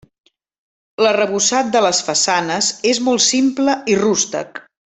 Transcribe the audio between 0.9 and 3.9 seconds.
L'arrebossat de les façanes és molt simple